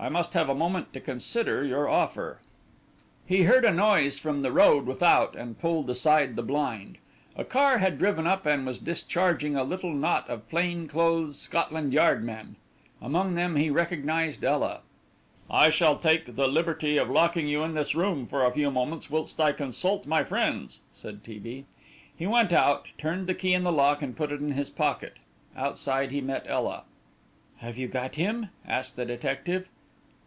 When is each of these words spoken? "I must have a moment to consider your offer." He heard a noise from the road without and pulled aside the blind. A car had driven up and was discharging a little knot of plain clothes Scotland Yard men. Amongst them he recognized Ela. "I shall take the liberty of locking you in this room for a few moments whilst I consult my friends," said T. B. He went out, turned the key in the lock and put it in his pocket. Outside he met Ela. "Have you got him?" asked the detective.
"I 0.00 0.08
must 0.08 0.32
have 0.34 0.48
a 0.48 0.54
moment 0.54 0.92
to 0.92 1.00
consider 1.00 1.64
your 1.64 1.88
offer." 1.88 2.38
He 3.26 3.42
heard 3.42 3.64
a 3.64 3.72
noise 3.72 4.16
from 4.16 4.42
the 4.42 4.52
road 4.52 4.86
without 4.86 5.34
and 5.34 5.58
pulled 5.58 5.90
aside 5.90 6.36
the 6.36 6.42
blind. 6.44 6.98
A 7.34 7.42
car 7.42 7.78
had 7.78 7.98
driven 7.98 8.24
up 8.24 8.46
and 8.46 8.64
was 8.64 8.78
discharging 8.78 9.56
a 9.56 9.64
little 9.64 9.92
knot 9.92 10.30
of 10.30 10.48
plain 10.48 10.86
clothes 10.86 11.36
Scotland 11.36 11.92
Yard 11.92 12.22
men. 12.22 12.54
Amongst 13.02 13.34
them 13.34 13.56
he 13.56 13.70
recognized 13.70 14.44
Ela. 14.44 14.82
"I 15.50 15.68
shall 15.68 15.98
take 15.98 16.36
the 16.36 16.46
liberty 16.46 16.96
of 16.96 17.10
locking 17.10 17.48
you 17.48 17.64
in 17.64 17.74
this 17.74 17.96
room 17.96 18.24
for 18.24 18.44
a 18.46 18.52
few 18.52 18.70
moments 18.70 19.10
whilst 19.10 19.40
I 19.40 19.50
consult 19.50 20.06
my 20.06 20.22
friends," 20.22 20.78
said 20.92 21.24
T. 21.24 21.40
B. 21.40 21.64
He 22.16 22.24
went 22.24 22.52
out, 22.52 22.86
turned 22.98 23.26
the 23.26 23.34
key 23.34 23.52
in 23.52 23.64
the 23.64 23.72
lock 23.72 24.00
and 24.00 24.16
put 24.16 24.30
it 24.30 24.38
in 24.40 24.52
his 24.52 24.70
pocket. 24.70 25.14
Outside 25.56 26.12
he 26.12 26.20
met 26.20 26.44
Ela. 26.46 26.84
"Have 27.56 27.76
you 27.76 27.88
got 27.88 28.14
him?" 28.14 28.50
asked 28.64 28.94
the 28.94 29.04
detective. 29.04 29.68